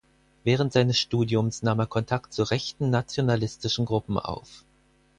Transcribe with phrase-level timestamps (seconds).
[0.43, 4.65] Während seines Studiums nahm er Kontakt zu rechten, nationalistischen Gruppen auf.